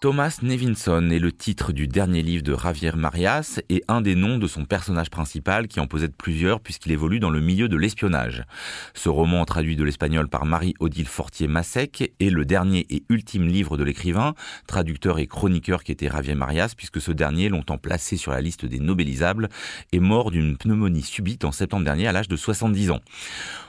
Thomas 0.00 0.38
Nevinson 0.42 1.10
est 1.10 1.18
le 1.18 1.32
titre 1.32 1.72
du 1.72 1.88
dernier 1.88 2.22
livre 2.22 2.44
de 2.44 2.56
Javier 2.56 2.92
Marias 2.94 3.58
et 3.68 3.82
un 3.88 4.00
des 4.00 4.14
noms 4.14 4.38
de 4.38 4.46
son 4.46 4.64
personnage 4.64 5.10
principal 5.10 5.66
qui 5.66 5.80
en 5.80 5.88
possède 5.88 6.14
plusieurs 6.16 6.60
puisqu'il 6.60 6.92
évolue 6.92 7.18
dans 7.18 7.30
le 7.30 7.40
milieu 7.40 7.68
de 7.68 7.76
l'espionnage. 7.76 8.44
Ce 8.94 9.08
roman 9.08 9.44
traduit 9.44 9.74
de 9.74 9.82
l'espagnol 9.82 10.28
par 10.28 10.44
Marie-Odile 10.44 11.08
Fortier-Massec 11.08 12.12
est 12.20 12.30
le 12.30 12.44
dernier 12.44 12.86
et 12.90 13.02
ultime 13.08 13.48
livre 13.48 13.76
de 13.76 13.82
l'écrivain, 13.82 14.34
traducteur 14.68 15.18
et 15.18 15.26
chroniqueur 15.26 15.82
qui 15.82 15.90
était 15.90 16.08
Javier 16.08 16.36
Marias 16.36 16.74
puisque 16.76 17.00
ce 17.00 17.10
dernier, 17.10 17.48
longtemps 17.48 17.76
placé 17.76 18.16
sur 18.16 18.30
la 18.30 18.40
liste 18.40 18.66
des 18.66 18.78
nobelisables, 18.78 19.48
est 19.90 19.98
mort 19.98 20.30
d'une 20.30 20.56
pneumonie 20.56 21.02
subite 21.02 21.44
en 21.44 21.50
septembre 21.50 21.84
dernier 21.84 22.06
à 22.06 22.12
l'âge 22.12 22.28
de 22.28 22.36
70 22.36 22.92
ans. 22.92 23.00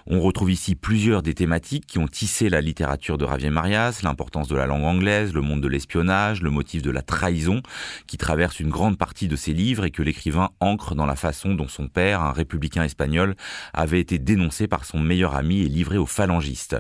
On 0.06 0.22
retrouve 0.22 0.52
ici 0.52 0.76
plusieurs 0.76 1.24
des 1.24 1.34
thématiques 1.34 1.88
qui 1.88 1.98
ont 1.98 2.08
tissé 2.08 2.50
la 2.50 2.62
littérature 2.62 3.18
de 3.18 3.26
Javier 3.26 3.50
Marias, 3.50 4.02
l'importance 4.04 4.48
de 4.48 4.56
la 4.56 4.68
langue 4.68 4.84
anglaise, 4.84 5.34
le 5.34 5.42
monde 5.42 5.62
de 5.62 5.68
l'espionnage, 5.68 6.19
le 6.42 6.50
motif 6.50 6.82
de 6.82 6.92
la 6.92 7.02
trahison, 7.02 7.62
qui 8.08 8.18
traverse 8.18 8.60
une 8.60 8.70
grande 8.70 8.98
partie 8.98 9.28
de 9.28 9.36
ses 9.36 9.54
livres 9.54 9.86
et 9.86 9.92
que 9.92 10.04
l'écrivain 10.04 10.50
ancre 10.60 10.96
dans 10.96 11.06
la 11.06 11.16
façon 11.16 11.54
dont 11.54 11.68
son 11.68 11.88
père, 11.88 12.22
un 12.22 12.32
républicain 12.32 12.84
espagnol, 12.84 13.36
avait 13.74 14.00
été 14.00 14.20
dénoncé 14.20 14.68
par 14.68 14.86
son 14.86 15.00
meilleur 15.00 15.36
ami 15.36 15.62
et 15.62 15.70
livré 15.70 15.98
aux 15.98 16.06
phalangistes. 16.06 16.78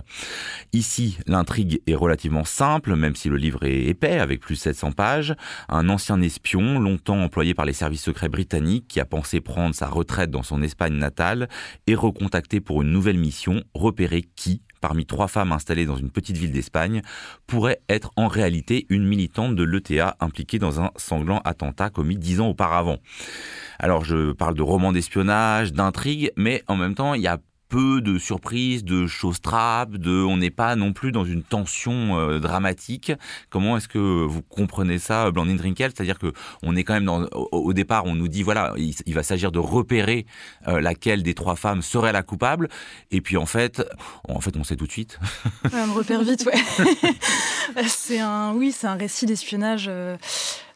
Ici, 0.73 1.17
l'intrigue 1.27 1.81
est 1.88 1.95
relativement 1.95 2.45
simple, 2.45 2.95
même 2.95 3.15
si 3.15 3.29
le 3.29 3.38
livre 3.38 3.63
est 3.63 3.85
épais, 3.85 4.20
avec 4.20 4.41
plus 4.41 4.55
de 4.55 4.59
700 4.59 4.91
pages. 4.91 5.35
Un 5.67 5.90
ancien 5.90 6.21
espion, 6.21 6.79
longtemps 6.79 7.21
employé 7.21 7.53
par 7.53 7.65
les 7.65 7.73
services 7.73 8.03
secrets 8.03 8.29
britanniques, 8.29 8.87
qui 8.87 8.99
a 8.99 9.05
pensé 9.05 9.41
prendre 9.41 9.76
sa 9.76 9.87
retraite 9.87 10.31
dans 10.31 10.43
son 10.43 10.62
Espagne 10.62 10.95
natale, 10.95 11.49
est 11.87 11.95
recontacté 11.95 12.59
pour 12.59 12.81
une 12.81 12.91
nouvelle 12.91 13.17
mission, 13.17 13.63
repérer 13.73 14.23
qui 14.35 14.62
parmi 14.80 15.06
trois 15.06 15.28
femmes 15.28 15.52
installées 15.52 15.86
dans 15.86 15.98
une 15.98 16.12
petite 16.12 16.38
ville 16.38 16.52
d'Espagne, 16.52 17.02
pourrait 17.48 17.82
être 17.90 18.12
en 18.16 18.27
réalité 18.27 18.86
une 18.90 19.05
militante 19.05 19.55
de 19.55 19.63
l'ETA 19.63 20.16
impliquée 20.20 20.60
dans 20.60 20.82
un 20.82 20.91
sanglant 20.96 21.41
attentat 21.46 21.90
commis 21.90 22.18
dix 22.18 22.40
ans 22.41 22.49
auparavant. 22.49 22.98
Alors 23.80 24.04
je 24.04 24.32
parle 24.34 24.55
de 24.55 24.62
romans 24.62 24.91
d'espionnage, 24.91 25.74
d'intrigue, 25.74 26.32
mais 26.36 26.63
en 26.68 26.76
même 26.76 26.96
temps 26.96 27.13
il 27.13 27.21
y 27.21 27.27
a 27.27 27.40
peu 27.70 28.01
de 28.01 28.17
surprises, 28.17 28.84
de 28.84 29.07
choses 29.07 29.41
trappes, 29.41 29.91
de, 29.91 30.23
on 30.23 30.37
n'est 30.37 30.49
pas 30.49 30.75
non 30.75 30.91
plus 30.91 31.12
dans 31.12 31.23
une 31.23 31.43
tension 31.43 32.20
euh, 32.20 32.39
dramatique. 32.39 33.12
Comment 33.49 33.77
est-ce 33.77 33.87
que 33.87 33.99
vous 33.99 34.41
comprenez 34.41 34.98
ça, 34.98 35.29
Blandine 35.31 35.57
Drinkel 35.57 35.91
C'est-à-dire 35.95 36.17
que 36.17 36.34
on 36.63 36.75
est 36.75 36.84
quand 36.84 36.95
même 36.95 37.05
dans, 37.05 37.27
au, 37.51 37.71
départ, 37.73 38.05
on 38.05 38.15
nous 38.15 38.27
dit 38.27 38.43
voilà, 38.43 38.73
il, 38.75 39.13
va 39.13 39.23
s'agir 39.23 39.51
de 39.51 39.59
repérer 39.59 40.25
euh, 40.67 40.81
laquelle 40.81 41.21
des 41.23 41.35
trois 41.35 41.55
femmes 41.55 41.84
serait 41.84 42.12
la 42.12 42.23
coupable, 42.23 42.70
et 43.12 43.21
puis 43.21 43.37
en 43.37 43.45
fait, 43.45 43.84
en 44.27 44.41
fait, 44.41 44.57
on 44.57 44.63
sait 44.63 44.75
tout 44.75 44.87
de 44.87 44.91
suite. 44.91 45.20
on 45.71 45.93
repère 45.93 46.23
vite, 46.23 46.45
ouais. 46.45 47.84
c'est 47.87 48.20
un, 48.20 48.53
oui, 48.53 48.71
c'est 48.71 48.87
un 48.87 48.95
récit 48.95 49.27
d'espionnage. 49.27 49.90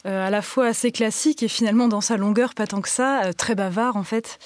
Euh, 0.06 0.28
à 0.28 0.30
la 0.30 0.42
fois 0.42 0.68
assez 0.68 0.92
classique 0.92 1.44
et 1.44 1.48
finalement 1.48 1.88
dans 1.88 2.02
sa 2.02 2.18
longueur 2.18 2.56
pas 2.56 2.68
tant 2.68 2.82
que 2.82 2.90
ça, 2.90 3.34
très 3.38 3.56
bavard 3.56 3.96
en 3.96 4.04
fait 4.04 4.38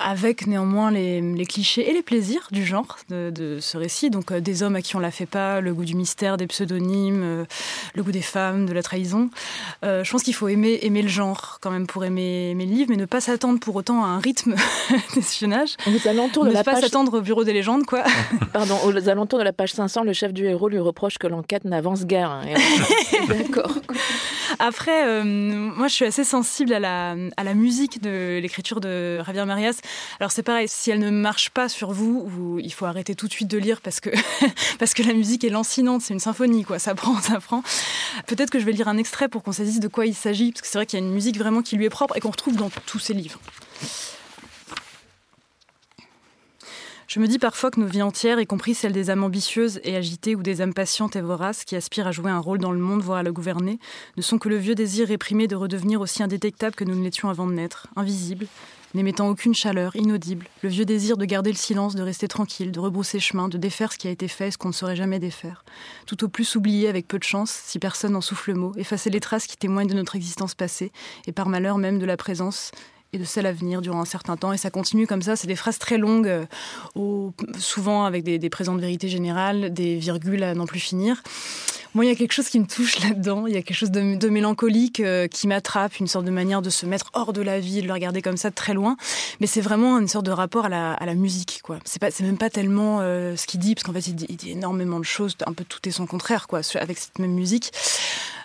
avec 0.00 0.46
néanmoins 0.46 0.90
les, 0.90 1.46
clichés 1.46 1.88
et 1.88 1.92
les 1.92 2.02
plaisirs 2.02 2.48
du 2.50 2.64
genre 2.64 2.98
de, 3.08 3.58
ce 3.60 3.76
récit. 3.76 4.10
Donc 4.10 4.32
euh, 4.32 4.40
des 4.40 4.62
hommes 4.62 4.76
à 4.76 4.82
qui 4.82 4.96
on 4.96 4.98
la 4.98 5.10
fait 5.10 5.26
pas, 5.26 5.60
le 5.60 5.74
goût 5.74 5.84
du 5.84 5.94
mystère, 5.94 6.36
des 6.36 6.46
pseudonymes, 6.46 7.22
euh, 7.22 7.44
le 7.94 8.02
goût 8.02 8.12
des 8.12 8.22
femmes, 8.22 8.66
de 8.66 8.72
la 8.72 8.82
trahison. 8.82 9.30
Euh, 9.84 10.04
je 10.04 10.10
pense 10.10 10.22
qu'il 10.22 10.34
faut 10.34 10.48
aimer, 10.48 10.78
aimer 10.82 11.02
le 11.02 11.08
genre 11.08 11.58
quand 11.60 11.70
même 11.70 11.86
pour 11.86 12.04
aimer, 12.04 12.50
aimer 12.50 12.66
le 12.66 12.72
livre, 12.72 12.90
mais 12.90 12.96
ne 12.96 13.04
pas 13.04 13.20
s'attendre 13.20 13.60
pour 13.60 13.76
autant 13.76 14.04
à 14.04 14.08
un 14.08 14.18
rythme 14.18 14.54
d'espionnage. 15.14 15.76
Aux 15.86 16.08
alentours 16.08 16.44
de 16.44 16.50
ne 16.50 16.54
la 16.54 16.64
pas 16.64 16.80
s'attendre 16.80 17.18
au 17.18 17.20
bureau 17.20 17.44
des 17.44 17.52
légendes, 17.52 17.84
quoi. 17.84 18.04
Pardon, 18.52 18.76
aux 18.84 19.08
alentours 19.08 19.38
de 19.38 19.44
la 19.44 19.52
page 19.52 19.72
500, 19.72 20.04
le 20.04 20.12
chef 20.12 20.32
du 20.32 20.46
héros 20.46 20.68
lui 20.68 20.78
reproche 20.78 21.18
que 21.18 21.26
l'enquête 21.26 21.64
n'avance 21.64 22.06
guère. 22.06 22.30
Hein, 22.30 22.44
D'accord. 23.28 23.74
Après, 24.58 25.24
moi, 25.24 25.88
je 25.88 25.94
suis 25.94 26.04
assez 26.04 26.24
sensible 26.24 26.72
à 26.72 26.80
la, 26.80 27.54
musique 27.54 28.00
de 28.02 28.38
l'écriture 28.40 28.80
de 28.80 29.22
Javier 29.24 29.44
Marias. 29.44 29.80
Alors 30.18 30.30
c'est 30.30 30.42
pareil, 30.42 30.68
si 30.68 30.90
elle 30.90 31.00
ne 31.00 31.10
marche 31.10 31.50
pas 31.50 31.68
sur 31.68 31.92
vous, 31.92 32.58
il 32.62 32.72
faut 32.72 32.86
arrêter 32.86 33.14
tout 33.14 33.28
de 33.28 33.32
suite 33.32 33.48
de 33.48 33.58
lire 33.58 33.80
parce 33.80 34.00
que, 34.00 34.10
parce 34.78 34.94
que 34.94 35.02
la 35.02 35.14
musique 35.14 35.44
est 35.44 35.50
lancinante, 35.50 36.02
c'est 36.02 36.14
une 36.14 36.20
symphonie, 36.20 36.64
quoi. 36.64 36.78
Ça 36.78 36.94
prend, 36.94 37.20
ça 37.20 37.40
prend. 37.40 37.62
Peut-être 38.26 38.50
que 38.50 38.58
je 38.58 38.64
vais 38.64 38.72
lire 38.72 38.88
un 38.88 38.96
extrait 38.96 39.28
pour 39.28 39.42
qu'on 39.42 39.52
saisisse 39.52 39.80
de 39.80 39.88
quoi 39.88 40.06
il 40.06 40.14
s'agit, 40.14 40.52
parce 40.52 40.62
que 40.62 40.68
c'est 40.68 40.78
vrai 40.78 40.86
qu'il 40.86 40.98
y 40.98 41.02
a 41.02 41.04
une 41.04 41.12
musique 41.12 41.38
vraiment 41.38 41.62
qui 41.62 41.76
lui 41.76 41.84
est 41.84 41.90
propre 41.90 42.16
et 42.16 42.20
qu'on 42.20 42.30
retrouve 42.30 42.56
dans 42.56 42.70
tous 42.86 42.98
ses 42.98 43.14
livres. 43.14 43.40
Je 47.10 47.18
me 47.18 47.26
dis 47.26 47.40
parfois 47.40 47.72
que 47.72 47.80
nos 47.80 47.88
vies 47.88 48.02
entières, 48.02 48.38
y 48.38 48.46
compris 48.46 48.72
celles 48.72 48.92
des 48.92 49.10
âmes 49.10 49.24
ambitieuses 49.24 49.80
et 49.82 49.96
agitées 49.96 50.36
ou 50.36 50.44
des 50.44 50.60
âmes 50.60 50.72
patientes 50.72 51.16
et 51.16 51.20
voraces 51.20 51.64
qui 51.64 51.74
aspirent 51.74 52.06
à 52.06 52.12
jouer 52.12 52.30
un 52.30 52.38
rôle 52.38 52.60
dans 52.60 52.70
le 52.70 52.78
monde, 52.78 53.02
voire 53.02 53.18
à 53.18 53.22
le 53.24 53.32
gouverner, 53.32 53.80
ne 54.16 54.22
sont 54.22 54.38
que 54.38 54.48
le 54.48 54.54
vieux 54.54 54.76
désir 54.76 55.08
réprimé 55.08 55.48
de 55.48 55.56
redevenir 55.56 56.00
aussi 56.00 56.22
indétectable 56.22 56.76
que 56.76 56.84
nous 56.84 56.94
ne 56.94 57.02
l'étions 57.02 57.28
avant 57.28 57.48
de 57.48 57.52
naître, 57.52 57.88
invisible, 57.96 58.46
n'émettant 58.94 59.28
aucune 59.28 59.56
chaleur, 59.56 59.96
inaudible, 59.96 60.46
le 60.62 60.68
vieux 60.68 60.84
désir 60.84 61.16
de 61.16 61.24
garder 61.24 61.50
le 61.50 61.56
silence, 61.56 61.96
de 61.96 62.02
rester 62.04 62.28
tranquille, 62.28 62.70
de 62.70 62.78
rebrousser 62.78 63.18
chemin, 63.18 63.48
de 63.48 63.58
défaire 63.58 63.92
ce 63.92 63.98
qui 63.98 64.06
a 64.06 64.12
été 64.12 64.28
fait, 64.28 64.52
ce 64.52 64.58
qu'on 64.58 64.68
ne 64.68 64.72
saurait 64.72 64.94
jamais 64.94 65.18
défaire. 65.18 65.64
Tout 66.06 66.22
au 66.22 66.28
plus 66.28 66.54
oublier 66.54 66.86
avec 66.86 67.08
peu 67.08 67.18
de 67.18 67.24
chance, 67.24 67.50
si 67.50 67.80
personne 67.80 68.12
n'en 68.12 68.20
souffle 68.20 68.52
le 68.52 68.56
mot, 68.56 68.72
effacer 68.76 69.10
les 69.10 69.18
traces 69.18 69.48
qui 69.48 69.56
témoignent 69.56 69.90
de 69.90 69.94
notre 69.94 70.14
existence 70.14 70.54
passée, 70.54 70.92
et 71.26 71.32
par 71.32 71.48
malheur 71.48 71.76
même 71.76 71.98
de 71.98 72.06
la 72.06 72.16
présence 72.16 72.70
et 73.12 73.18
de 73.18 73.24
celle 73.24 73.46
à 73.46 73.52
venir 73.52 73.80
durant 73.80 74.00
un 74.00 74.04
certain 74.06 74.36
temps. 74.36 74.52
Et 74.52 74.58
ça 74.58 74.70
continue 74.70 75.06
comme 75.06 75.22
ça. 75.22 75.36
C'est 75.36 75.46
des 75.46 75.56
phrases 75.56 75.78
très 75.78 75.98
longues, 75.98 76.28
euh, 76.28 77.30
souvent 77.58 78.04
avec 78.04 78.24
des, 78.24 78.50
présents 78.50 78.74
de 78.74 78.80
vérité 78.80 79.08
générale, 79.08 79.72
des 79.72 79.96
virgules 79.96 80.42
à 80.42 80.54
n'en 80.54 80.66
plus 80.66 80.80
finir. 80.80 81.22
Moi, 81.94 82.04
il 82.04 82.08
y 82.08 82.10
a 82.12 82.14
quelque 82.14 82.32
chose 82.32 82.48
qui 82.48 82.60
me 82.60 82.66
touche 82.66 83.00
là-dedans. 83.00 83.48
Il 83.48 83.54
y 83.54 83.56
a 83.56 83.62
quelque 83.62 83.76
chose 83.76 83.90
de, 83.90 84.28
mélancolique 84.28 85.00
euh, 85.00 85.26
qui 85.26 85.48
m'attrape, 85.48 85.98
une 85.98 86.06
sorte 86.06 86.24
de 86.24 86.30
manière 86.30 86.62
de 86.62 86.70
se 86.70 86.86
mettre 86.86 87.10
hors 87.14 87.32
de 87.32 87.42
la 87.42 87.58
vie, 87.58 87.82
de 87.82 87.88
le 87.88 87.92
regarder 87.92 88.22
comme 88.22 88.36
ça 88.36 88.50
de 88.50 88.54
très 88.54 88.74
loin. 88.74 88.96
Mais 89.40 89.48
c'est 89.48 89.60
vraiment 89.60 89.98
une 89.98 90.08
sorte 90.08 90.26
de 90.26 90.30
rapport 90.30 90.66
à 90.66 90.68
la, 90.68 91.14
musique, 91.14 91.60
quoi. 91.64 91.80
C'est 91.84 92.00
pas, 92.00 92.12
c'est 92.12 92.22
même 92.22 92.38
pas 92.38 92.50
tellement 92.50 93.00
euh, 93.00 93.34
ce 93.34 93.46
qu'il 93.48 93.58
dit, 93.58 93.74
parce 93.74 93.84
qu'en 93.84 93.92
fait, 93.92 94.06
il 94.06 94.14
dit, 94.14 94.26
il 94.28 94.36
dit, 94.36 94.52
énormément 94.52 95.00
de 95.00 95.04
choses, 95.04 95.36
un 95.44 95.52
peu 95.52 95.64
tout 95.64 95.80
et 95.88 95.90
son 95.90 96.06
contraire, 96.06 96.46
quoi, 96.46 96.60
avec 96.76 96.98
cette 96.98 97.18
même 97.18 97.32
musique. 97.32 97.72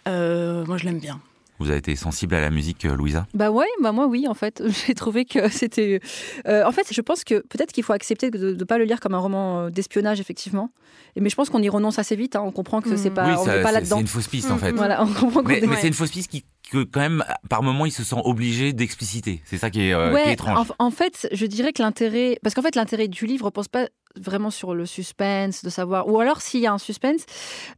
Moi, 0.07 0.77
je 0.77 0.85
l'aime 0.85 0.99
bien. 0.99 1.19
Vous 1.59 1.69
avez 1.69 1.77
été 1.77 1.95
sensible 1.95 2.35
à 2.35 2.41
la 2.41 2.49
musique, 2.49 2.85
euh, 2.85 2.95
Louisa? 2.95 3.27
Bah 3.33 3.49
ouais, 3.49 3.67
bah 3.81 3.91
moi 3.91 4.07
oui, 4.07 4.27
en 4.27 4.33
fait. 4.33 4.61
J'ai 4.87 4.93
trouvé 4.93 5.25
que 5.25 5.49
c'était. 5.49 5.99
Euh, 6.47 6.65
en 6.65 6.71
fait, 6.71 6.87
je 6.91 7.01
pense 7.01 7.23
que 7.23 7.35
peut-être 7.47 7.71
qu'il 7.71 7.83
faut 7.83 7.93
accepter 7.93 8.29
de 8.31 8.53
ne 8.53 8.63
pas 8.63 8.77
le 8.77 8.83
lire 8.85 8.99
comme 8.99 9.13
un 9.13 9.19
roman 9.19 9.59
euh, 9.59 9.69
d'espionnage, 9.69 10.19
effectivement. 10.19 10.71
Mais 11.17 11.29
je 11.29 11.35
pense 11.35 11.49
qu'on 11.49 11.61
y 11.61 11.69
renonce 11.69 11.97
assez 11.97 12.15
vite. 12.15 12.35
Hein. 12.35 12.43
On 12.43 12.51
comprend 12.51 12.81
que 12.81 12.97
c'est 12.97 13.09
mmh. 13.09 13.13
pas, 13.13 13.39
on 13.39 13.45
pas 13.45 13.71
là-dedans. 13.71 13.95
C'est 13.97 14.01
une 14.01 14.07
fausse 14.07 14.27
piste, 14.27 14.51
en 14.51 14.57
fait. 14.57 14.73
Voilà, 14.73 15.03
on 15.03 15.07
comprend 15.07 15.43
mais, 15.43 15.61
mais 15.65 15.77
c'est 15.77 15.87
une 15.87 15.93
fausse 15.93 16.11
piste 16.11 16.29
qui 16.29 16.43
que 16.69 16.83
quand 16.83 16.99
même, 16.99 17.23
par 17.49 17.63
moment, 17.63 17.85
il 17.85 17.91
se 17.91 18.03
sent 18.03 18.15
obligé 18.23 18.73
d'expliciter. 18.73 19.41
C'est 19.45 19.57
ça 19.57 19.69
qui 19.69 19.87
est, 19.87 19.93
euh, 19.93 20.15
étrange. 20.25 20.73
En, 20.79 20.91
fait, 20.91 21.27
je 21.31 21.45
dirais 21.45 21.73
que 21.73 21.81
l'intérêt, 21.81 22.37
parce 22.43 22.55
qu'en 22.55 22.61
fait, 22.61 22.75
l'intérêt 22.75 23.07
du 23.07 23.25
livre 23.25 23.45
repose 23.45 23.67
pas 23.67 23.87
vraiment 24.19 24.51
sur 24.51 24.73
le 24.73 24.85
suspense, 24.85 25.63
de 25.63 25.69
savoir, 25.69 26.07
ou 26.07 26.19
alors 26.19 26.41
s'il 26.41 26.61
y 26.61 26.67
a 26.67 26.73
un 26.73 26.77
suspense, 26.77 27.25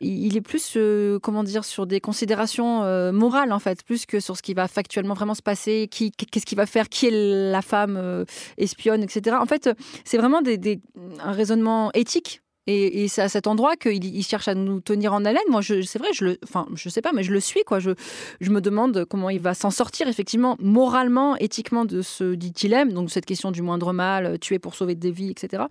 il 0.01 0.35
est 0.35 0.41
plus, 0.41 0.73
euh, 0.75 1.19
comment 1.19 1.43
dire, 1.43 1.65
sur 1.65 1.85
des 1.87 1.99
considérations 1.99 2.83
euh, 2.83 3.11
morales 3.11 3.51
en 3.51 3.59
fait, 3.59 3.83
plus 3.83 4.05
que 4.05 4.19
sur 4.19 4.37
ce 4.37 4.41
qui 4.41 4.53
va 4.53 4.67
factuellement 4.67 5.13
vraiment 5.13 5.35
se 5.35 5.41
passer, 5.41 5.87
qui, 5.89 6.11
qu'est-ce 6.11 6.45
qu'il 6.45 6.57
va 6.57 6.65
faire, 6.65 6.89
qui 6.89 7.07
est 7.07 7.51
la 7.51 7.61
femme 7.61 8.25
espionne, 8.57 9.03
etc. 9.03 9.37
En 9.39 9.45
fait, 9.45 9.69
c'est 10.05 10.17
vraiment 10.17 10.41
des, 10.41 10.79
un 11.23 11.31
raisonnement 11.31 11.91
éthique 11.93 12.41
et, 12.67 13.07
c'est 13.07 13.21
à 13.21 13.29
cet 13.29 13.47
endroit 13.47 13.77
qu'il 13.77 14.03
il 14.03 14.23
cherche 14.23 14.47
à 14.49 14.55
nous 14.55 14.81
tenir 14.81 15.13
en 15.13 15.23
haleine. 15.23 15.43
Moi, 15.49 15.61
c'est 15.63 15.97
vrai, 15.97 16.09
je 16.13 16.25
le, 16.25 16.37
enfin, 16.43 16.67
je 16.75 16.89
sais 16.89 17.01
pas, 17.01 17.13
mais 17.13 17.23
je 17.23 17.31
le 17.31 17.39
suis, 17.39 17.63
quoi. 17.63 17.79
Je, 17.79 17.91
je 18.41 18.49
me 18.49 18.59
demande 18.59 19.05
comment 19.05 19.29
il 19.29 19.39
va 19.39 19.53
s'en 19.53 19.71
sortir, 19.71 20.07
effectivement, 20.07 20.57
moralement, 20.59 21.37
éthiquement, 21.37 21.85
de 21.85 22.01
ce 22.01 22.33
dit 22.33 22.51
dilemme. 22.51 22.91
Donc, 22.91 23.09
cette 23.09 23.25
question 23.25 23.51
du 23.51 23.61
moindre 23.61 23.93
mal, 23.93 24.25
euh, 24.25 24.37
tuer 24.37 24.59
pour 24.59 24.75
sauver 24.75 24.95
des 24.95 25.11
vies, 25.11 25.31
etc. 25.31 25.63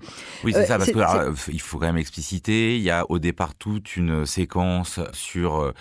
Oui, 0.43 0.53
c'est 0.55 0.61
euh, 0.61 0.67
ça, 0.67 0.79
parce 0.79 1.45
qu'il 1.45 1.61
faut 1.61 1.79
quand 1.79 1.87
même 1.87 1.99
expliciter. 1.99 2.77
Il 2.77 2.83
y 2.83 2.91
a 2.91 3.05
au 3.11 3.19
départ 3.19 3.55
toute 3.55 3.97
une 3.97 4.25
séquence 4.25 5.01
sur 5.13 5.57
euh, 5.57 5.73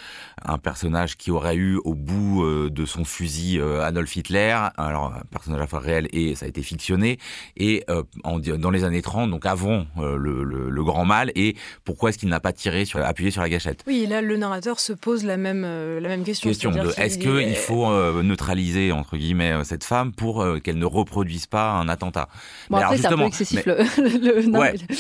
un 0.43 0.57
personnage 0.57 1.15
qui 1.15 1.31
aurait 1.31 1.55
eu 1.55 1.77
au 1.85 1.93
bout 1.93 2.45
de 2.45 2.85
son 2.85 3.05
fusil 3.05 3.61
Adolf 3.61 4.15
Hitler. 4.15 4.57
Alors, 4.77 5.13
un 5.13 5.23
personnage 5.31 5.61
à 5.61 5.67
fois 5.67 5.79
réel 5.79 6.07
et 6.11 6.35
ça 6.35 6.45
a 6.45 6.49
été 6.49 6.61
fictionné. 6.61 7.19
Et 7.55 7.85
en, 8.23 8.39
dans 8.39 8.71
les 8.71 8.83
années 8.83 9.01
30, 9.01 9.31
donc 9.31 9.45
avant 9.45 9.85
le, 9.97 10.43
le, 10.43 10.69
le 10.69 10.83
grand 10.83 11.04
mal 11.05 11.31
et 11.35 11.55
pourquoi 11.83 12.09
est-ce 12.09 12.17
qu'il 12.17 12.29
n'a 12.29 12.39
pas 12.39 12.53
tiré 12.53 12.85
sur, 12.85 12.99
appuyé 13.03 13.31
sur 13.31 13.41
la 13.41 13.49
gâchette? 13.49 13.83
Oui, 13.87 14.05
là, 14.07 14.21
le 14.21 14.37
narrateur 14.37 14.79
se 14.79 14.93
pose 14.93 15.23
la 15.23 15.37
même, 15.37 15.63
euh, 15.65 15.99
la 15.99 16.09
même 16.09 16.23
question. 16.23 16.49
Question 16.49 16.71
de 16.71 16.93
est-ce 16.97 17.17
qu'il 17.17 17.55
faut 17.55 17.89
euh, 17.89 18.23
neutraliser, 18.23 18.91
entre 18.91 19.17
guillemets, 19.17 19.51
euh, 19.51 19.63
cette 19.63 19.83
femme 19.83 20.11
pour 20.11 20.45
qu'elle 20.63 20.77
ne 20.77 20.85
reproduise 20.85 21.45
pas 21.45 21.71
un 21.71 21.87
attentat? 21.87 22.27
Bon, 22.69 22.77
après, 22.77 22.97
c'est 22.97 23.07
un 23.07 23.17
peu 23.17 23.23
excessif 23.23 23.65
le, 23.65 24.45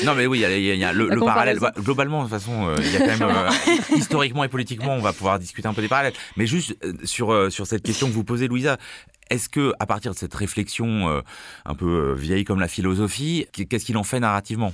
non, 0.05 0.15
mais... 0.15 0.27
oui, 0.27 0.39
il 0.39 0.77
y 0.77 0.83
a, 0.83 0.93
le, 0.93 1.19
parallèle. 1.19 1.59
Globalement, 1.79 2.23
de 2.23 2.29
toute 2.29 2.39
façon, 2.39 2.73
il 2.77 2.91
y 2.91 2.97
a 2.97 2.99
quand 2.99 3.27
même, 3.27 3.49
historiquement 3.95 4.43
et 4.43 4.49
politiquement, 4.49 4.93
on 4.93 5.01
va 5.01 5.13
pouvoir 5.13 5.39
discuter 5.39 5.67
un 5.67 5.73
peu 5.73 5.81
des 5.81 5.87
parallèles. 5.87 6.13
Mais 6.37 6.45
juste 6.45 6.75
sur, 7.03 7.51
sur 7.51 7.67
cette 7.67 7.83
question 7.83 8.07
que 8.07 8.13
vous 8.13 8.23
posez, 8.23 8.47
Louisa, 8.47 8.77
est-ce 9.29 9.49
que, 9.49 9.73
à 9.79 9.85
partir 9.85 10.11
de 10.11 10.17
cette 10.17 10.33
réflexion 10.33 11.21
un 11.65 11.75
peu 11.75 12.13
vieille 12.13 12.43
comme 12.43 12.59
la 12.59 12.67
philosophie, 12.67 13.47
qu'est-ce 13.51 13.85
qu'il 13.85 13.97
en 13.97 14.03
fait 14.03 14.19
narrativement? 14.19 14.73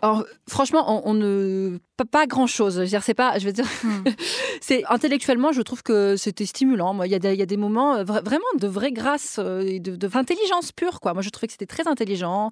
Alors, 0.00 0.24
franchement, 0.48 1.02
on, 1.06 1.14
ne 1.14 1.78
pas, 2.10 2.26
grand 2.26 2.46
chose. 2.46 2.76
Je 2.76 2.80
veux 2.80 2.86
dire, 2.86 3.02
c'est 3.02 3.14
pas, 3.14 3.38
je 3.38 3.46
veux 3.46 3.52
dire, 3.52 3.66
hmm. 3.84 4.04
c'est 4.60 4.82
intellectuellement, 4.88 5.52
je 5.52 5.62
trouve 5.62 5.82
que 5.82 6.16
c'était 6.16 6.46
stimulant. 6.46 6.94
Moi, 6.94 7.06
il 7.06 7.12
y, 7.12 7.14
a 7.14 7.18
des, 7.18 7.34
y 7.34 7.42
a 7.42 7.46
des 7.46 7.56
moments 7.56 7.94
euh, 7.94 8.04
vraiment 8.04 8.44
de 8.58 8.66
vraie 8.66 8.92
grâce, 8.92 9.36
euh, 9.38 9.60
et 9.60 9.78
de, 9.78 9.94
d'intelligence 9.94 10.72
pure, 10.72 11.00
quoi. 11.00 11.12
Moi, 11.12 11.22
je 11.22 11.30
trouvais 11.30 11.46
que 11.46 11.52
c'était 11.52 11.66
très 11.66 11.86
intelligent. 11.86 12.50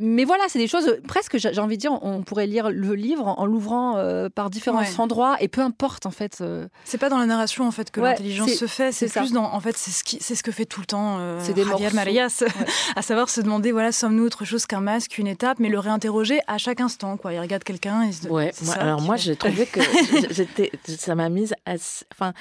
Mais 0.00 0.24
voilà, 0.24 0.44
c'est 0.48 0.58
des 0.58 0.66
choses 0.66 0.96
presque, 1.06 1.38
j'ai 1.38 1.58
envie 1.60 1.76
de 1.76 1.80
dire, 1.80 1.92
on 2.02 2.22
pourrait 2.22 2.46
lire 2.46 2.70
le 2.70 2.94
livre 2.94 3.26
en, 3.26 3.46
l'ouvrant 3.46 3.96
euh, 3.96 4.28
par 4.28 4.50
différents 4.50 4.82
endroits 4.98 5.36
et 5.40 5.48
peu 5.48 5.60
importe 5.60 6.06
en 6.06 6.10
fait. 6.10 6.42
C'est 6.84 6.98
pas 6.98 7.08
dans 7.08 7.18
la 7.18 7.26
narration 7.26 7.66
en 7.66 7.70
fait 7.70 7.90
que 7.90 8.00
l'intelligence 8.00 8.52
se 8.52 8.66
fait. 8.66 8.92
C'est 8.92 9.12
plus 9.12 9.32
dans, 9.32 9.44
en 9.44 9.60
fait, 9.60 9.76
c'est 9.76 9.90
ce 9.90 10.04
qui, 10.04 10.18
c'est 10.20 10.34
ce 10.34 10.42
que 10.42 10.52
fait 10.52 10.66
tout 10.66 10.80
le 10.80 10.86
temps 10.86 11.18
c'est 11.40 11.54
des 11.54 11.64
Javier 11.64 11.90
Marias, 11.92 12.44
à 12.96 13.02
savoir 13.02 13.28
se 13.28 13.40
demander, 13.40 13.72
voilà, 13.72 13.92
sommes-nous 13.92 14.24
autre 14.24 14.44
chose 14.44 14.66
qu'un 14.66 14.80
masque, 14.80 15.18
une 15.18 15.26
étape, 15.26 15.58
mais 15.58 15.68
le 15.68 15.78
réinterroger 15.78 16.37
à 16.46 16.58
chaque 16.58 16.80
instant, 16.80 17.16
quoi. 17.16 17.32
Il 17.32 17.40
regarde 17.40 17.64
quelqu'un 17.64 18.02
et 18.02 18.12
se 18.12 18.28
Ouais, 18.28 18.52
alors 18.78 19.00
moi, 19.00 19.16
j'ai 19.16 19.36
trouvé 19.36 19.66
que 19.66 19.80
j'étais, 20.30 20.70
ça 20.84 21.14
m'a 21.14 21.28
mise 21.28 21.54
à, 21.66 21.74
enfin, 22.12 22.32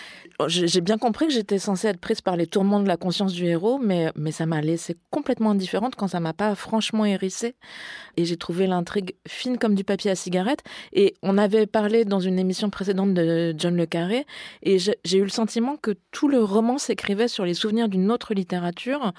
j'ai 0.48 0.82
bien 0.82 0.98
compris 0.98 1.28
que 1.28 1.34
j'étais 1.34 1.60
censée 1.60 1.88
être 1.88 2.00
prise 2.00 2.22
par 2.22 2.36
les 2.36 2.48
tourments 2.48 2.80
de 2.80 2.88
la 2.88 2.98
conscience 2.98 3.34
du 3.34 3.46
héros, 3.46 3.80
mais, 3.80 4.12
mais 4.16 4.32
ça 4.32 4.46
m'a 4.46 4.62
laissé 4.62 4.96
complètement 5.10 5.52
indifférente 5.52 5.96
quand 5.96 6.08
ça 6.08 6.20
m'a 6.20 6.34
pas 6.34 6.56
franchement 6.56 7.06
hérissée. 7.06 7.56
Et 8.18 8.26
j'ai 8.26 8.38
trouvé 8.38 8.68
l'intrigue 8.68 9.16
fine 9.28 9.58
comme 9.58 9.76
du 9.76 9.84
papier 9.84 10.12
à 10.12 10.16
cigarette. 10.16 10.64
Et 10.94 11.14
on 11.22 11.38
avait 11.38 11.68
parlé 11.68 12.06
dans 12.06 12.20
une 12.20 12.40
émission 12.40 12.70
précédente 12.70 13.14
de 13.14 13.54
John 13.58 13.76
Le 13.76 13.86
Carré, 13.86 14.26
et 14.64 14.78
j'ai 14.80 15.18
eu 15.18 15.24
le 15.24 15.30
sentiment 15.30 15.78
que 15.78 15.92
tout 16.12 16.28
le 16.28 16.44
roman 16.44 16.78
s'écrivait 16.78 17.28
sur 17.28 17.46
les 17.46 17.54
souvenirs 17.54 17.90
d'une 17.90 18.12
autre 18.12 18.34
littérature, 18.34 19.14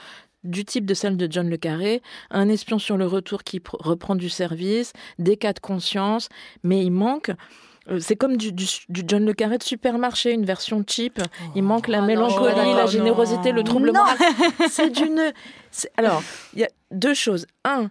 du 0.48 0.64
type 0.64 0.86
de 0.86 0.94
celle 0.94 1.16
de 1.16 1.30
John 1.30 1.48
Le 1.48 1.56
Carré, 1.56 2.02
un 2.30 2.48
espion 2.48 2.78
sur 2.78 2.96
le 2.96 3.06
retour 3.06 3.44
qui 3.44 3.60
reprend 3.72 4.14
du 4.14 4.28
service, 4.28 4.92
des 5.18 5.36
cas 5.36 5.52
de 5.52 5.60
conscience, 5.60 6.28
mais 6.62 6.84
il 6.84 6.90
manque 6.90 7.30
euh, 7.90 8.00
c'est 8.00 8.16
comme 8.16 8.36
du, 8.36 8.52
John 8.90 9.24
Le 9.24 9.32
Carré 9.32 9.56
de 9.58 9.62
supermarché, 9.62 10.32
une 10.32 10.44
version 10.44 10.84
cheap. 10.86 11.22
Il 11.54 11.62
manque 11.62 11.88
la 11.88 12.02
oh 12.02 12.04
mélancolie, 12.04 12.74
la 12.74 12.86
générosité, 12.86 13.50
le 13.50 13.62
troublement. 13.62 14.04
C'est 14.70 14.90
d'une. 14.90 15.32
Alors, 15.96 16.22
il 16.54 16.60
y 16.60 16.64
a 16.64 16.68
deux 16.90 17.14
choses. 17.14 17.46
Un, 17.64 17.90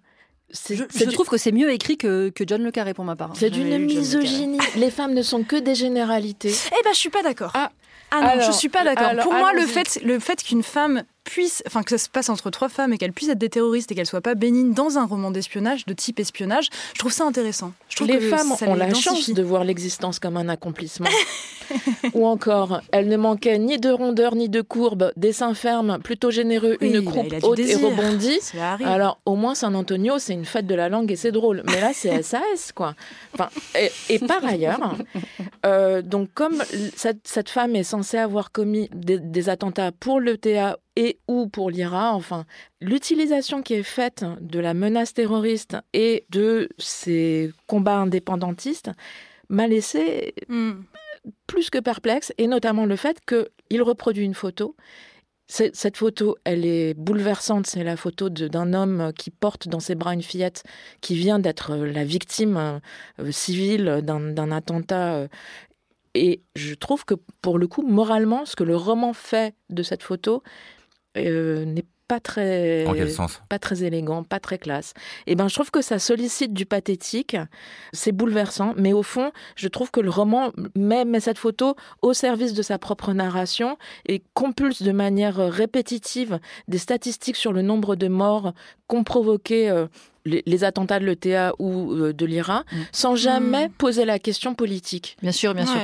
je, 0.49 1.09
trouve 1.11 1.27
que 1.27 1.37
c'est 1.37 1.51
mieux 1.51 1.71
écrit 1.71 1.97
que, 1.97 2.29
que, 2.29 2.43
John 2.47 2.63
Le 2.63 2.71
Carré 2.71 2.93
pour 2.93 3.05
ma 3.05 3.15
part. 3.15 3.31
C'est 3.35 3.49
d'une 3.49 3.77
misogynie. 3.79 4.59
Les 4.75 4.91
femmes 4.91 5.13
ne 5.13 5.21
sont 5.21 5.43
que 5.43 5.57
des 5.57 5.75
généralités. 5.75 6.53
Eh 6.67 6.83
ben, 6.83 6.93
je 6.93 6.97
suis 6.97 7.09
pas 7.09 7.23
d'accord. 7.23 7.51
Ah, 7.53 7.71
ah 8.11 8.35
non, 8.37 8.41
je 8.41 8.51
suis 8.51 8.69
pas 8.69 8.83
d'accord. 8.83 9.11
Pour 9.23 9.33
moi, 9.33 9.51
le 9.53 9.65
fait, 9.65 9.99
le 10.03 10.19
fait 10.19 10.41
qu'une 10.41 10.63
femme 10.63 11.03
puisse, 11.27 11.61
enfin 11.67 11.83
que 11.83 11.89
ça 11.89 11.97
se 11.97 12.09
passe 12.09 12.29
entre 12.29 12.49
trois 12.49 12.69
femmes 12.69 12.93
et 12.93 12.97
qu'elles 12.97 13.13
puissent 13.13 13.29
être 13.29 13.37
des 13.37 13.49
terroristes 13.49 13.91
et 13.91 13.95
qu'elles 13.95 14.07
soient 14.07 14.21
pas 14.21 14.35
bénignes 14.35 14.73
dans 14.73 14.97
un 14.97 15.05
roman 15.05 15.29
d'espionnage 15.29 15.85
de 15.85 15.93
type 15.93 16.19
espionnage, 16.19 16.69
je 16.93 16.99
trouve 16.99 17.11
ça 17.11 17.25
intéressant. 17.25 17.73
Je 17.89 17.97
trouve 17.97 18.07
les 18.07 18.19
femmes 18.19 18.53
ont 18.65 18.75
la 18.75 18.93
chance 18.93 19.29
de 19.29 19.43
voir 19.43 19.63
l'existence 19.63 20.19
comme 20.19 20.37
un 20.37 20.49
accomplissement. 20.49 21.09
Ou 22.13 22.25
encore, 22.25 22.81
elles 22.91 23.09
ne 23.09 23.17
manquaient 23.17 23.59
ni 23.59 23.77
de 23.77 23.89
rondeur 23.89 24.35
ni 24.35 24.47
de 24.47 24.61
courbe, 24.61 25.11
des 25.17 25.33
seins 25.33 25.53
fermes, 25.53 25.99
plutôt 26.01 26.31
généreux, 26.31 26.77
une 26.79 27.03
croupe 27.03 27.33
haute 27.43 27.59
et 27.59 27.75
rebondie. 27.75 28.39
Alors 28.85 29.19
au 29.25 29.35
moins 29.35 29.53
San 29.53 29.75
Antonio, 29.75 30.19
c'est 30.19 30.33
une 30.33 30.45
fête 30.45 30.65
de 30.65 30.75
la 30.75 30.87
langue 30.87 31.11
et 31.11 31.17
c'est 31.17 31.33
drôle. 31.33 31.63
Mais 31.65 31.81
là, 31.81 31.91
c'est 31.93 32.21
SAS 32.23 32.71
quoi. 32.73 32.95
Enfin, 33.33 33.49
et, 34.09 34.19
par 34.19 34.45
ailleurs, 34.45 34.95
euh, 35.65 36.01
donc 36.01 36.29
comme 36.33 36.63
cette, 36.95 37.49
femme 37.49 37.75
est 37.75 37.83
censée 37.83 38.17
avoir 38.17 38.51
commis 38.51 38.89
des, 38.93 39.19
des 39.19 39.49
attentats 39.49 39.91
pour 39.91 40.19
le 40.19 40.37
TA 40.37 40.77
et 40.97 41.19
ou 41.27 41.47
pour 41.47 41.69
l'IRA. 41.69 42.13
Enfin, 42.13 42.45
l'utilisation 42.81 43.61
qui 43.61 43.75
est 43.75 43.83
faite 43.83 44.25
de 44.41 44.59
la 44.59 44.73
menace 44.73 45.13
terroriste 45.13 45.77
et 45.93 46.25
de 46.29 46.69
ces 46.79 47.51
combats 47.67 47.99
indépendantistes 47.99 48.89
m'a 49.49 49.67
laissé 49.67 50.33
hmm. 50.49 50.73
plus 51.45 51.69
que 51.69 51.77
perplexe, 51.77 52.33
et 52.39 52.47
notamment 52.47 52.85
le 52.85 52.95
fait 52.95 53.19
qu'il 53.25 53.81
reproduit 53.83 54.25
une 54.25 54.33
photo. 54.33 54.75
Cette 55.49 55.95
photo, 55.95 56.35
elle 56.43 56.65
est 56.65 56.93
bouleversante. 56.93 57.67
C'est 57.67 57.85
la 57.85 57.95
photo 57.95 58.27
d'un 58.27 58.73
homme 58.73 59.13
qui 59.17 59.31
porte 59.31 59.69
dans 59.69 59.79
ses 59.79 59.95
bras 59.95 60.13
une 60.13 60.21
fillette 60.21 60.63
qui 60.99 61.15
vient 61.15 61.39
d'être 61.39 61.73
la 61.73 62.03
victime 62.03 62.81
euh, 63.21 63.31
civile 63.31 64.01
d'un 64.03 64.51
attentat 64.51 65.15
euh, 65.15 65.27
et 66.15 66.41
je 66.55 66.73
trouve 66.73 67.05
que 67.05 67.13
pour 67.41 67.59
le 67.59 67.67
coup, 67.67 67.83
moralement, 67.83 68.45
ce 68.45 68.55
que 68.55 68.63
le 68.63 68.75
roman 68.75 69.13
fait 69.13 69.55
de 69.69 69.83
cette 69.83 70.01
photo, 70.01 70.41
euh, 71.17 71.65
n'est 71.65 71.85
pas 72.07 72.19
très 72.21 72.85
pas 73.49 73.59
très 73.59 73.83
élégant, 73.83 74.23
pas 74.23 74.39
très 74.39 74.57
classe. 74.57 74.93
Et 75.25 75.33
eh 75.33 75.35
ben 75.35 75.49
je 75.49 75.53
trouve 75.55 75.71
que 75.71 75.81
ça 75.81 75.99
sollicite 75.99 76.53
du 76.53 76.65
pathétique, 76.65 77.35
c'est 77.91 78.13
bouleversant, 78.13 78.73
mais 78.77 78.93
au 78.93 79.03
fond, 79.03 79.31
je 79.55 79.67
trouve 79.67 79.91
que 79.91 79.99
le 79.99 80.09
roman 80.09 80.51
met, 80.75 81.03
met, 81.03 81.19
cette 81.19 81.37
photo 81.37 81.75
au 82.01 82.13
service 82.13 82.53
de 82.53 82.61
sa 82.61 82.77
propre 82.77 83.11
narration 83.11 83.77
et 84.05 84.23
compulse 84.33 84.83
de 84.83 84.93
manière 84.93 85.35
répétitive 85.35 86.39
des 86.69 86.77
statistiques 86.77 87.35
sur 87.35 87.51
le 87.51 87.61
nombre 87.61 87.97
de 87.97 88.07
morts 88.07 88.53
qu'ont 88.87 89.03
provoqué 89.03 89.85
les, 90.27 90.63
attentats 90.63 90.99
de 90.99 91.05
l'ETA 91.05 91.53
ou 91.59 91.93
euh, 91.93 92.13
de 92.13 92.25
l'IRA, 92.25 92.59
mm. 92.59 92.75
sans 92.91 93.15
jamais 93.15 93.67
mm. 93.67 93.71
poser 93.77 94.05
la 94.05 94.19
question 94.19 94.53
politique. 94.53 95.17
Bien 95.21 95.31
sûr, 95.31 95.53
bien 95.53 95.65
sûr. 95.65 95.79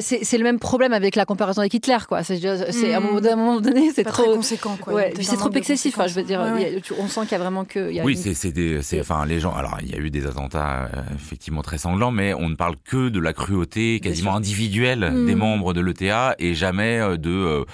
c'est 0.00 0.38
le 0.38 0.44
même 0.44 0.58
problème 0.58 0.92
avec 0.92 1.16
la 1.16 1.24
comparaison 1.24 1.60
avec 1.60 1.74
Hitler, 1.74 1.98
quoi. 2.08 2.22
C'est 2.22 2.44
à, 2.44 2.96
un 2.96 3.00
mm. 3.00 3.36
moment 3.36 3.60
donné, 3.60 3.90
c'est 3.94 4.04
trop 4.04 4.34
conséquent, 4.34 4.76
quoi. 4.80 5.02
c'est 5.20 5.36
trop 5.36 5.52
excessif. 5.52 5.98
je 6.06 6.14
veux 6.14 6.22
dire, 6.22 6.40
on 6.98 7.08
sent 7.08 7.20
qu'il 7.22 7.32
y 7.32 7.34
a 7.34 7.38
vraiment 7.38 7.64
que. 7.64 8.02
oui, 8.04 8.16
c'est 8.16 9.00
enfin 9.00 9.26
les 9.26 9.40
gens. 9.40 9.54
Alors, 9.54 9.78
il 9.82 9.90
y 9.90 9.94
a 9.94 9.98
eu 9.98 10.10
des 10.10 10.26
attentats 10.26 10.84
euh, 10.84 11.02
effectivement 11.14 11.62
très 11.62 11.78
sanglants, 11.78 12.10
mais 12.10 12.34
on 12.34 12.48
ne 12.48 12.54
parle 12.54 12.76
que 12.84 13.08
de 13.08 13.20
la 13.20 13.32
cruauté 13.32 14.00
quasiment 14.00 14.36
individuelle 14.36 15.12
des 15.26 15.34
membres 15.34 15.72
de 15.72 15.80
l'ETA 15.80 16.34
et 16.38 16.54
jamais 16.54 16.98
euh, 16.98 17.16
de 17.16 17.64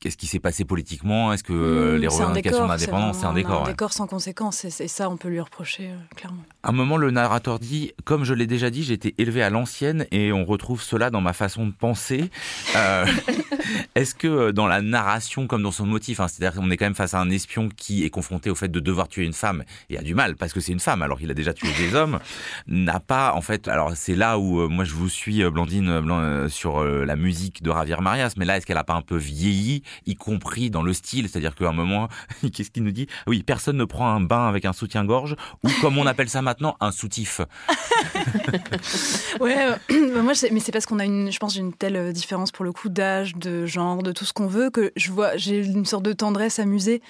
Qu'est-ce 0.00 0.16
qui 0.16 0.26
s'est 0.26 0.38
passé 0.38 0.64
politiquement? 0.64 1.32
Est-ce 1.32 1.44
que 1.44 1.98
les 2.00 2.08
revendications 2.08 2.66
d'indépendance, 2.66 3.18
c'est 3.18 3.26
un 3.26 3.34
décor 3.34 3.64
Un 3.64 3.70
décor 3.70 3.92
sans 3.92 4.06
conséquence, 4.06 4.64
et 4.64 4.88
ça, 4.88 5.10
on 5.10 5.16
peut 5.16 5.28
lui 5.28 5.40
reprocher, 5.40 5.90
clairement 6.16 6.42
un 6.68 6.72
moment, 6.72 6.98
le 6.98 7.10
narrateur 7.10 7.58
dit, 7.58 7.92
comme 8.04 8.24
je 8.24 8.34
l'ai 8.34 8.46
déjà 8.46 8.68
dit, 8.68 8.82
j'ai 8.82 8.92
été 8.92 9.14
élevé 9.16 9.42
à 9.42 9.48
l'ancienne 9.48 10.06
et 10.10 10.32
on 10.32 10.44
retrouve 10.44 10.82
cela 10.82 11.08
dans 11.08 11.22
ma 11.22 11.32
façon 11.32 11.66
de 11.66 11.72
penser. 11.72 12.30
Euh, 12.76 13.06
est-ce 13.94 14.14
que 14.14 14.28
euh, 14.28 14.52
dans 14.52 14.66
la 14.66 14.82
narration 14.82 15.46
comme 15.46 15.62
dans 15.62 15.72
son 15.72 15.86
motif, 15.86 16.20
hein, 16.20 16.28
c'est-à-dire 16.28 16.60
qu'on 16.60 16.70
est 16.70 16.76
quand 16.76 16.84
même 16.84 16.94
face 16.94 17.14
à 17.14 17.20
un 17.20 17.30
espion 17.30 17.70
qui 17.74 18.04
est 18.04 18.10
confronté 18.10 18.50
au 18.50 18.54
fait 18.54 18.68
de 18.68 18.80
devoir 18.80 19.08
tuer 19.08 19.24
une 19.24 19.32
femme 19.32 19.64
et 19.88 19.96
a 19.96 20.02
du 20.02 20.14
mal 20.14 20.36
parce 20.36 20.52
que 20.52 20.60
c'est 20.60 20.72
une 20.72 20.80
femme 20.80 21.00
alors 21.00 21.18
qu'il 21.18 21.30
a 21.30 21.34
déjà 21.34 21.54
tué 21.54 21.68
des 21.78 21.94
hommes, 21.94 22.18
n'a 22.66 23.00
pas 23.00 23.32
en 23.32 23.40
fait. 23.40 23.66
Alors 23.66 23.92
c'est 23.96 24.14
là 24.14 24.38
où 24.38 24.60
euh, 24.60 24.68
moi 24.68 24.84
je 24.84 24.92
vous 24.92 25.08
suis 25.08 25.42
Blandine 25.48 26.48
sur 26.50 26.84
la 26.84 27.16
musique 27.16 27.62
de 27.62 27.70
Javier 27.72 27.96
Marias, 28.02 28.34
mais 28.36 28.44
là 28.44 28.58
est-ce 28.58 28.66
qu'elle 28.66 28.76
a 28.76 28.84
pas 28.84 28.94
un 28.94 29.02
peu 29.02 29.16
vieilli, 29.16 29.82
y 30.06 30.14
compris 30.14 30.70
dans 30.70 30.82
le 30.82 30.92
style, 30.92 31.28
c'est-à-dire 31.28 31.54
qu'à 31.54 31.68
un 31.68 31.72
moment, 31.72 32.08
qu'est-ce 32.52 32.70
qu'il 32.70 32.82
nous 32.82 32.92
dit? 32.92 33.06
Oui, 33.26 33.42
personne 33.42 33.76
ne 33.76 33.84
prend 33.84 34.08
un 34.08 34.20
bain 34.20 34.48
avec 34.48 34.64
un 34.64 34.72
soutien-gorge 34.72 35.36
ou 35.64 35.68
comme 35.80 35.98
on 35.98 36.06
appelle 36.06 36.28
ça 36.28 36.42
maintenant 36.42 36.76
un 36.80 36.92
soutif. 36.92 37.40
ouais, 39.40 39.56
euh, 39.58 39.88
moi, 40.22 40.32
mais 40.52 40.60
c'est 40.60 40.72
parce 40.72 40.86
qu'on 40.86 40.98
a 40.98 41.04
une, 41.04 41.32
je 41.32 41.38
pense, 41.38 41.56
une 41.56 41.72
telle 41.72 41.96
euh, 41.96 42.12
différence 42.12 42.50
pour 42.50 42.64
le 42.64 42.72
coup 42.72 42.88
d'âge, 42.88 43.36
de 43.36 43.66
genre, 43.66 44.02
de 44.02 44.12
tout 44.12 44.24
ce 44.24 44.32
qu'on 44.32 44.46
veut 44.46 44.70
que 44.70 44.92
je 44.96 45.10
vois, 45.10 45.36
j'ai 45.36 45.64
une 45.64 45.84
sorte 45.84 46.04
de 46.04 46.12
tendresse 46.12 46.58
amusée 46.58 47.02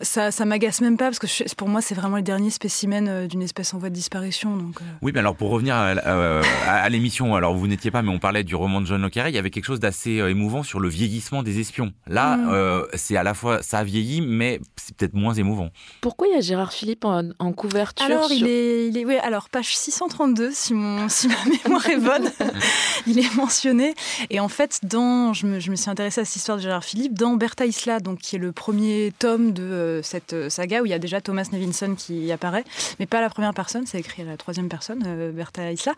ça, 0.00 0.30
ça 0.30 0.44
m'agace 0.44 0.80
même 0.80 0.96
pas 0.96 1.06
parce 1.06 1.18
que 1.18 1.54
pour 1.54 1.68
moi, 1.68 1.80
c'est 1.80 1.94
vraiment 1.94 2.16
le 2.16 2.22
dernier 2.22 2.50
spécimen 2.50 3.08
euh, 3.08 3.26
d'une 3.26 3.42
espèce 3.42 3.74
en 3.74 3.78
voie 3.78 3.90
de 3.90 3.94
disparition. 3.94 4.56
Donc, 4.56 4.78
Oui, 5.02 5.12
mais 5.12 5.20
alors 5.20 5.34
pour 5.34 5.50
revenir 5.50 5.74
à, 5.74 6.88
l'émission, 6.88 7.34
alors 7.34 7.54
vous 7.54 7.66
n'étiez 7.66 7.90
pas, 7.90 8.02
mais 8.02 8.10
on 8.10 8.18
parlait 8.18 8.44
du 8.44 8.54
roman 8.54 8.80
de 8.80 8.86
John 8.86 9.02
Le 9.02 9.08
Carré, 9.08 9.30
il 9.30 9.34
y 9.34 9.38
avait 9.38 9.50
quelque 9.50 9.64
chose 9.64 9.80
d'assez 9.80 10.12
émouvant 10.12 10.62
sur 10.62 10.80
le 10.80 10.88
vieillissement 10.88 11.42
des 11.42 11.60
espions. 11.60 11.92
Là, 12.06 12.17
mm. 12.36 12.86
c'est 12.94 13.16
à 13.16 13.22
la 13.22 13.34
fois, 13.34 13.62
ça 13.62 13.78
a 13.78 13.84
vieilli, 13.84 14.20
mais 14.20 14.60
c'est 14.76 14.96
peut-être 14.96 15.14
moins 15.14 15.34
émouvant. 15.34 15.70
Pourquoi 16.00 16.28
il 16.28 16.34
y 16.34 16.36
a 16.36 16.40
Gérard 16.40 16.72
Philippe 16.72 17.04
en, 17.04 17.52
couverture 17.52 18.06
Alors, 18.06 18.30
il 18.30 18.46
est, 18.46 18.88
il 18.88 18.96
est 18.96 19.04
oui, 19.04 19.16
alors 19.16 19.48
page 19.48 19.76
632, 19.76 20.50
si, 20.52 20.74
mon, 20.74 21.08
si 21.08 21.28
ma 21.28 21.34
mémoire 21.44 21.88
est 21.88 21.98
bonne, 21.98 22.30
il 23.06 23.18
est 23.18 23.34
mentionné. 23.34 23.94
Et 24.30 24.40
en 24.40 24.48
fait, 24.48 24.80
dans, 24.82 25.32
je 25.32 25.46
me, 25.46 25.60
je 25.60 25.70
me 25.70 25.76
suis 25.76 25.90
intéressée 25.90 26.20
à 26.20 26.24
cette 26.24 26.36
histoire 26.36 26.58
de 26.58 26.62
Gérard 26.62 26.84
Philippe 26.84 27.14
dans 27.14 27.34
Bertha 27.34 27.66
Isla, 27.66 28.00
donc 28.00 28.18
qui 28.18 28.36
est 28.36 28.38
le 28.38 28.52
premier 28.52 29.12
tome 29.18 29.52
de 29.52 29.62
euh, 29.62 30.02
cette 30.02 30.32
euh, 30.32 30.50
saga 30.50 30.82
où 30.82 30.86
il 30.86 30.90
y 30.90 30.94
a 30.94 30.98
déjà 30.98 31.20
Thomas 31.20 31.48
Nevinson 31.52 31.94
qui 31.96 32.30
apparaît, 32.32 32.64
mais 32.98 33.06
pas 33.06 33.20
la 33.20 33.30
première 33.30 33.54
personne, 33.54 33.86
c'est 33.86 33.98
écrit 33.98 34.22
à 34.22 34.24
la 34.24 34.36
troisième 34.36 34.68
personne, 34.68 35.02
euh, 35.06 35.32
Bertha 35.32 35.72
Isla. 35.72 35.94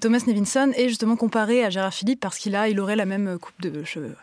Thomas 0.00 0.22
Nevinson 0.26 0.72
est 0.76 0.88
justement 0.88 1.16
comparé 1.16 1.64
à 1.64 1.70
Gérard 1.70 1.94
Philippe 1.94 2.20
parce 2.20 2.38
qu'il 2.38 2.54
a, 2.56 2.68
il 2.68 2.80
aurait 2.80 2.96
la 2.96 3.06
même 3.06 3.38
coupe 3.38 3.60
de 3.60 3.84
cheveux. 3.84 4.16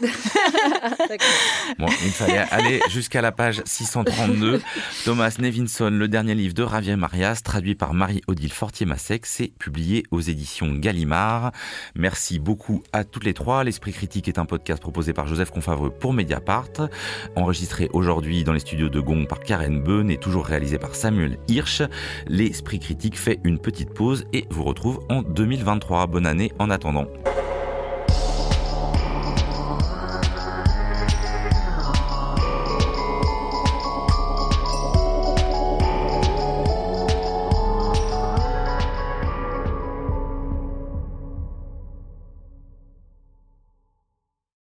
bon, 1.78 1.86
il 2.04 2.10
fallait 2.10 2.44
aller 2.50 2.80
jusqu'à 2.90 3.20
la 3.20 3.32
page 3.32 3.62
632. 3.64 4.60
Thomas 5.04 5.36
Nevinson, 5.38 5.90
le 5.90 6.08
dernier 6.08 6.34
livre 6.34 6.54
de 6.54 6.66
Javier 6.66 6.96
Marias, 6.96 7.40
traduit 7.42 7.74
par 7.74 7.94
Marie-Odile 7.94 8.52
Fortier-Massec, 8.52 9.26
c'est 9.26 9.52
publié 9.58 10.04
aux 10.10 10.20
éditions 10.20 10.72
Gallimard. 10.72 11.52
Merci 11.94 12.38
beaucoup 12.38 12.82
à 12.92 13.04
toutes 13.04 13.24
les 13.24 13.34
trois. 13.34 13.64
L'Esprit 13.64 13.92
Critique 13.92 14.28
est 14.28 14.38
un 14.38 14.44
podcast 14.44 14.80
proposé 14.80 15.12
par 15.12 15.26
Joseph 15.26 15.50
Confavreux 15.50 15.90
pour 15.90 16.12
Mediapart, 16.12 16.70
enregistré 17.36 17.88
aujourd'hui 17.92 18.44
dans 18.44 18.52
les 18.52 18.60
studios 18.60 18.88
de 18.88 19.00
Gong 19.00 19.26
par 19.26 19.40
Karen 19.40 19.82
Beun 19.82 20.08
et 20.08 20.18
toujours 20.18 20.46
réalisé 20.46 20.78
par 20.78 20.94
Samuel 20.94 21.38
Hirsch. 21.48 21.82
L'Esprit 22.26 22.80
Critique 22.80 23.18
fait 23.18 23.40
une 23.44 23.58
petite 23.58 23.94
pause 23.94 24.24
et 24.32 24.46
vous 24.50 24.64
retrouve 24.64 25.00
en 25.08 25.22
2023. 25.22 26.06
Bonne 26.06 26.26
année 26.26 26.52
en 26.58 26.70
attendant. 26.70 27.06